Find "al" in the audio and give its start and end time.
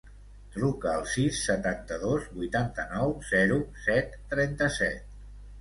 0.93-1.03